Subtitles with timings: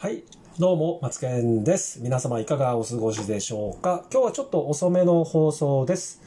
[0.00, 0.22] はい。
[0.60, 2.00] どうも、松健です。
[2.00, 4.04] 皆様いかがお過ごしでしょうか？
[4.12, 6.22] 今日はちょっと遅めの放送です。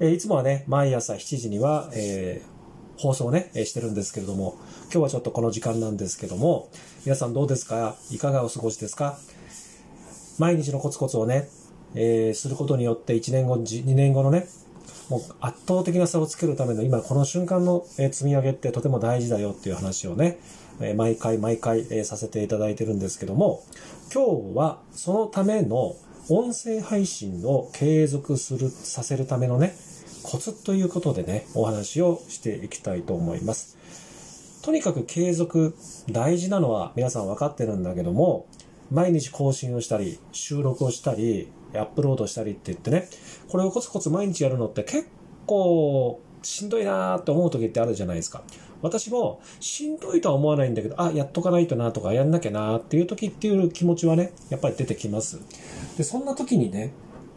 [0.00, 4.56] えーいつもはね、毎朝7時には、えー放送ね、えしてるんですけれども、
[4.92, 6.68] 今日はちょっとこの時間なんですけども、
[7.04, 7.94] 皆さんどうですか？
[8.10, 9.16] いかがお過ごしですか？
[10.40, 11.48] 毎日のコツコツをね、
[11.94, 14.48] えーすることによって1年後、2年後のね、
[15.08, 20.40] もう圧倒的な差をつけるための今この瞬間の積み上げってとても大事だよっていう話をね、
[20.80, 23.62] え毎回毎回えさせていただいてるんですけども、
[24.12, 25.94] 今日はそのための
[26.28, 29.74] 音声配信を継続する、させるためのね、
[30.22, 34.62] コツということでね、お話をしていきたいと思います。
[34.62, 35.74] とにかく継続
[36.10, 38.46] 大事なのは皆さん分かってるんだけども、
[38.92, 43.08] 毎日更新をしたり、収録をしたり、アップロードしたりって言ってね、
[43.48, 45.08] これをコツコツ毎日やるのって結
[45.46, 48.42] 構しんどいなーって思う時ってあるじゃないですか。
[48.82, 55.40] 私もしんどいとは思わないんだけど、あ、やっとかないとなとかやんなきゃなっていう時っていう気持ちはね、やっぱり出てきます。
[55.96, 56.92] で、そんな時にね、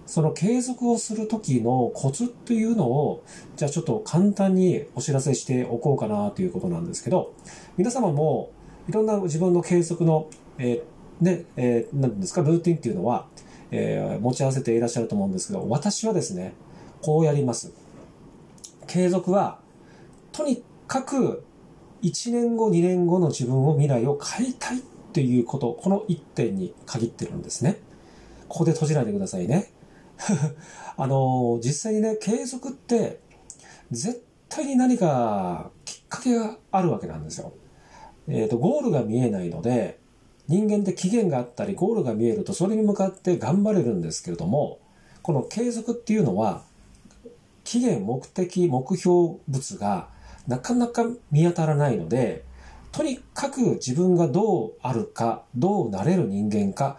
[0.06, 3.24] その継続をする時のコツっていうのを、
[3.56, 7.34] じゃあちょっと簡単にお知らせしておこうかなということなんですけど、
[7.78, 8.52] 皆様も
[8.88, 13.28] いろんな自分の継続の、えーね、えー、なんですか、ルーティンっていうのは、
[13.72, 16.54] えー持ち合わせていらっしゃると思うんですけど、私はですね、
[17.02, 17.74] こうやります。
[18.88, 19.60] 継続は、
[20.32, 21.44] とにかく
[22.02, 24.82] 1年後、2年後の自分を未来を変えたいっ
[25.14, 27.80] ていうこと、この一点に限ってるんですね。
[28.48, 29.72] ここで閉じないでくださいね。
[30.98, 33.20] あの、実際にね、継続って、
[33.92, 37.54] 絶対に何かきっかけがあるわけなんですよ。
[38.28, 40.00] えっ、と、ゴールが見えないので、
[40.48, 44.80] 人間って期限があったり、ゴールが見えると、それに向かって頑張れるんですけれども、
[45.22, 46.64] この継続っていうのは、
[47.64, 50.10] 期限、目的、目標物が
[50.48, 52.44] なかなか見当たらないので、
[52.92, 56.98] とにかく自分がどうあるか、どうなれる人間か、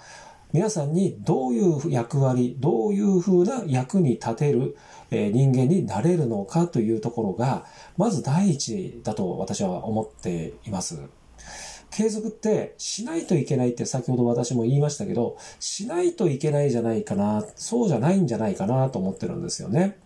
[0.53, 4.77] 皆さんにどういう役割、どういう風な役に立てる、
[5.11, 7.65] 人間になれるのかというところが、
[7.97, 10.99] まず第一だと私は思っています。
[11.91, 19.99] 継続ってしないといけないって先ほど私も言いましたけど、しないといけないじゃないかな、そうじゃないんじゃないかなと思ってるんですよね。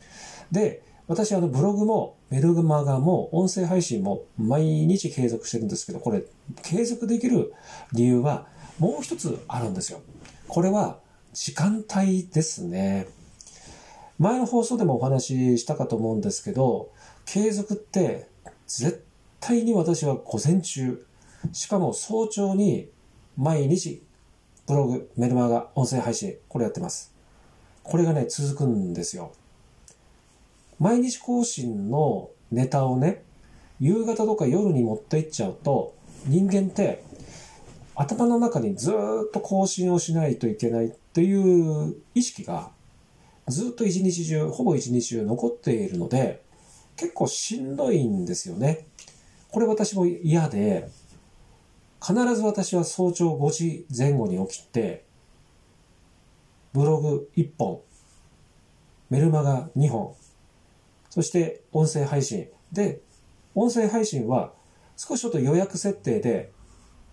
[0.52, 6.22] で、私あのブログもメルマガも音声配信も毎日継続してるんですけど、これ
[6.62, 7.52] 継続できる
[7.92, 8.46] 理由は
[8.78, 10.02] もう一つあるんですよ。
[10.46, 11.00] これは
[11.32, 13.08] 時間帯ですね。
[14.20, 16.92] 前の放送でもお話ししたかと思うんですけど、
[17.26, 18.28] 継続って
[18.68, 19.04] 絶
[19.40, 21.04] 対に私は午前中、
[21.50, 22.88] しかも早朝に
[23.36, 24.00] 毎日
[24.68, 27.12] ブログ、メルマガ、音声配信、これやってます。
[27.82, 29.32] これがね、続くんですよ。
[30.80, 33.22] 毎日更新のネタをね、
[33.78, 35.94] 夕方とか夜に持っていっちゃうと、
[36.26, 37.04] 人間って
[37.94, 42.70] 頭の中にずっと更新をしないといけないっていう意識が
[43.46, 46.42] ずっと一日中、ほぼ一日中残っているので、
[46.96, 48.86] 結構しんどいんですよね。
[49.50, 50.88] これ私も嫌で、
[52.00, 55.04] 必ず私は早朝5時前後に起きて、
[56.72, 57.80] ブログ1本、
[59.10, 60.14] メルマガ2本、
[61.10, 62.48] そして音声配信。
[62.72, 63.00] で、
[63.54, 64.52] 音声配信は
[64.96, 66.52] 少しちょっと予約設定で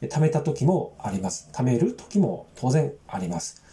[0.01, 1.49] 貯めた時もあります。
[1.51, 3.63] 貯める時も当然あります。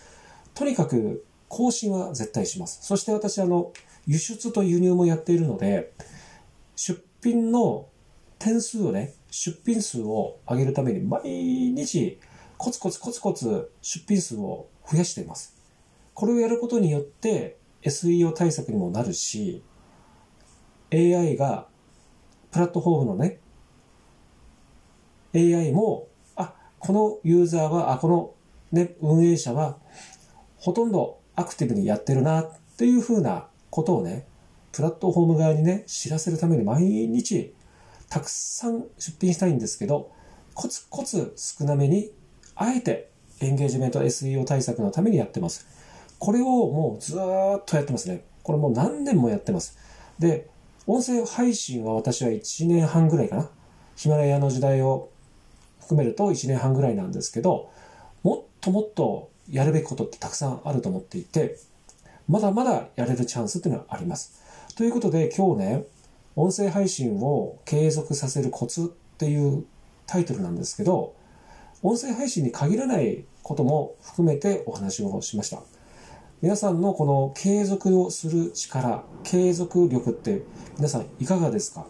[0.54, 2.80] とにかく更新は絶対します。
[2.82, 3.72] そして私あの、
[4.06, 5.92] 輸出と輸入もやっているので、
[6.74, 7.86] 出品の
[8.38, 12.18] 点数をね、出品数を上げるために毎日
[12.56, 15.56] コツコツコツコツ出品数を増やしています。
[16.14, 19.62] これをやることによって SEO 対策にもなるし、
[20.92, 21.66] AI が
[22.52, 23.38] プラットフォームのね、
[25.34, 28.34] AI も、あ、このユーザーは、あ、この
[28.72, 29.78] ね、運営者は、
[30.58, 34.26] ほとんどアクティブにやってるなっていうふうなことをね、
[34.72, 37.54] プラットフォーム側にね、知らせるために毎日
[38.08, 40.12] たくさん出品したいんですけど、
[40.54, 42.12] コツコツ少なめに、
[42.54, 43.10] あえて
[43.40, 45.66] エンゲージメント SEO 対策のためにやってます。
[46.18, 48.24] これをもうずーっとやってますね。
[48.44, 49.76] これもう何年もやってます。
[50.18, 50.48] で、
[50.86, 53.48] 音声配信は私は1年半ぐらいかな。
[53.96, 55.08] ヒマラヤの時代を
[55.80, 57.70] 含めると1年半ぐらいなんですけど、
[58.22, 61.56] もっともっとやるべきことってたくさんあると思っていて、
[62.28, 64.42] まだまだやれるチャンスっていうのはあります。
[64.76, 65.84] ということで今日ね、
[66.36, 69.64] 音声配信を継続させるコツっていう
[70.06, 71.14] タイトルなんですけど、
[71.82, 75.62] 音声配信に限らないことも含めてお話をしました。
[76.44, 80.42] 皆さんのこの継続をする力、継続力って
[80.76, 81.86] 皆さんいかがですか？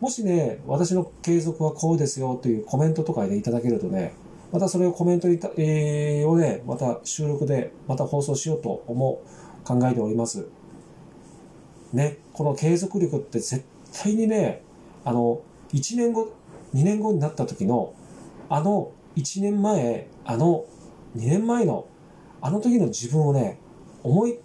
[0.00, 4.12] もしね、私の継続はこうですよというコメントとかでいただけるとね、
[4.52, 9.18] またそれをコメントにた、えー、をね、また収録でまた放送しようと思
[9.64, 10.46] う、考えております。
[11.94, 13.64] ね、この継続力って絶
[13.94, 14.60] 対にね、
[15.06, 15.40] あの、
[15.72, 16.34] 1年後、
[16.74, 17.94] 2年後になった時の、
[18.50, 20.66] あの1年前、あの
[21.16, 21.86] 2年前の、
[22.42, 23.58] あの時の自分をね、
[24.06, 24.38] 思い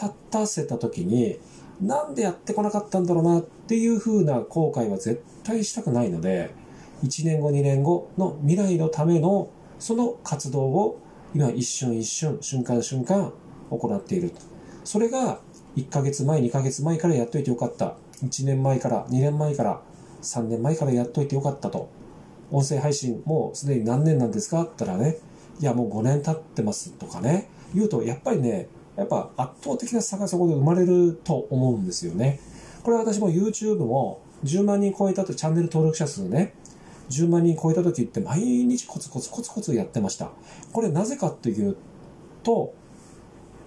[0.00, 1.38] 立たせた時に、
[1.80, 6.50] なんでやってこなかったんだろうなっていう風な後悔は絶対したくないので、
[7.02, 10.98] 1年後、2年後の未来のためのその活動を
[11.34, 13.32] 今一瞬一瞬、瞬間瞬間
[13.70, 14.32] 行っている。
[14.84, 15.40] それが
[15.76, 17.96] 1ヶ月前、2ヶ月前からやっといてよかった。
[18.22, 19.82] 1年前から、2年前から、
[20.22, 21.88] 3年前からやっといてよかったと。
[22.52, 24.62] 音声配信もうすでに何年なんですか？
[24.62, 25.16] って言ったらね、
[25.58, 32.40] いやもう5年経ってますとかね、言うとやっぱりね、やっぱ圧倒的な差がそこで生まれると思うんですよね。
[32.82, 36.54] これ私も YouTube も10万人超えたとチャンネル登録者数ね、
[37.10, 40.30] 10万人超えた時って毎日コツコツコツコツやってました。
[40.72, 41.76] これなぜかっていう
[42.42, 42.74] と、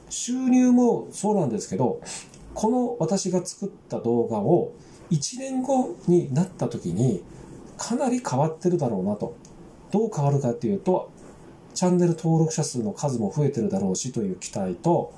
[0.09, 2.01] 収入もそうなんですけど、
[2.53, 4.73] この私が作った動画を
[5.11, 7.23] 1年後になった時に
[7.77, 9.35] かなり変わってるだろうなと。
[9.91, 11.09] どう変わるかっていうと、
[11.75, 15.13] チャンネル登録者数の数も増えてるだろうしという期待と、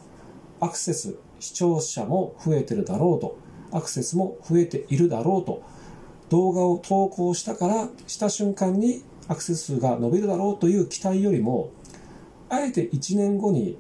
[0.60, 3.38] アクセス、視聴者も増えてるだろうと、
[3.72, 5.62] アクセスも増えているだろうと、
[6.30, 11.70] 動画を投稿したから、した瞬間にアクセス数が伸びるだろうという期待よりも、
[12.50, 13.78] あえて1年後に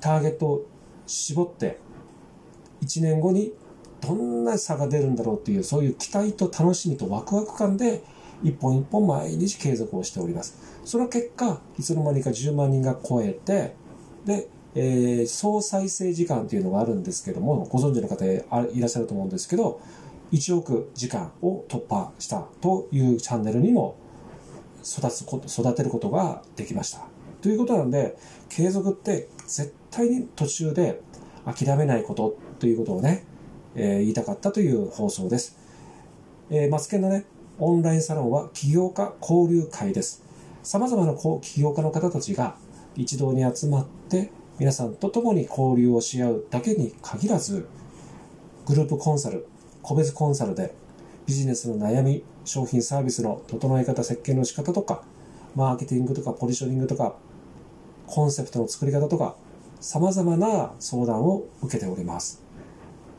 [0.00, 0.66] ターゲットを
[1.06, 1.78] 絞って、
[2.82, 3.52] 1年後に
[4.00, 8.02] どんな差が出るんだろうっていう、そういう期待と楽しみとワクワク感で、
[8.42, 10.56] 一本一本毎日継続をしております。
[10.84, 13.74] その結果、いつの間にか10万人が超えて、
[14.24, 19.80] で、えー、総再生時間というのがあるんですけども、ご存知の方いらっしゃると思うんですけど、
[20.32, 23.96] 1億時間を突破したというチャンネルにも
[24.82, 27.00] 育つこと、育てることができました。
[27.40, 28.16] ということなんで、
[28.48, 31.00] 継続って絶対に途中で
[31.44, 33.24] 諦めないことということをね、
[33.74, 35.56] えー、言いたかったという放送です。
[36.50, 37.24] えー、マツケンのね、
[37.58, 40.22] オンラインサロンは起業家交流会です。
[40.62, 42.56] 様々な起業家の方たちが
[42.96, 47.66] 一堂に集まって皆さんと共に交流をし合うだけに限らず、
[48.66, 49.46] グループコンサル、
[49.80, 50.74] 個別コンサルで
[51.24, 55.02] ビジネスの悩み、商品サービスの整え方、設計の仕方とか、
[55.54, 57.14] マーケティングとかポジショニングとか、
[58.06, 59.34] コンセプトの作り方とか、
[59.80, 62.42] 様々な相談を受けております。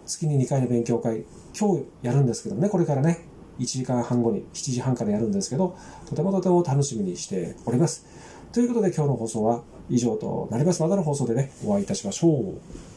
[0.05, 1.25] 月に2回の勉強会、
[1.59, 3.25] 今日やるんですけどね、これからね、
[3.59, 5.75] 1時間半後に7時半からやるんですけど、
[6.07, 8.05] とてもとても楽しみにしております。
[8.51, 10.81] ということで今日の放送は以上となります。
[10.81, 12.96] またの放送でね、お会いいたしましょう。